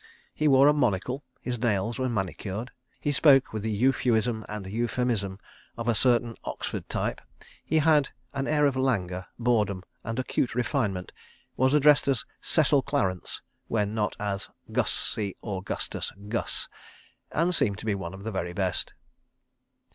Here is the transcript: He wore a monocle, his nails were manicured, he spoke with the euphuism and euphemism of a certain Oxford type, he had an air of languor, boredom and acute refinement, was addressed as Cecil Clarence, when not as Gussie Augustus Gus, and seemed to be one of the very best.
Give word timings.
He 0.33 0.47
wore 0.47 0.67
a 0.67 0.73
monocle, 0.73 1.23
his 1.41 1.59
nails 1.59 1.99
were 1.99 2.09
manicured, 2.09 2.71
he 2.99 3.11
spoke 3.11 3.53
with 3.53 3.61
the 3.61 3.69
euphuism 3.69 4.43
and 4.49 4.65
euphemism 4.65 5.39
of 5.77 5.87
a 5.87 5.93
certain 5.93 6.33
Oxford 6.43 6.89
type, 6.89 7.21
he 7.63 7.77
had 7.77 8.09
an 8.33 8.47
air 8.47 8.65
of 8.65 8.75
languor, 8.75 9.27
boredom 9.37 9.83
and 10.03 10.17
acute 10.17 10.55
refinement, 10.55 11.11
was 11.55 11.75
addressed 11.75 12.07
as 12.07 12.25
Cecil 12.41 12.81
Clarence, 12.81 13.43
when 13.67 13.93
not 13.93 14.15
as 14.19 14.49
Gussie 14.71 15.37
Augustus 15.43 16.11
Gus, 16.29 16.67
and 17.31 17.53
seemed 17.53 17.77
to 17.77 17.85
be 17.85 17.93
one 17.93 18.15
of 18.15 18.23
the 18.23 18.31
very 18.31 18.53
best. 18.53 18.95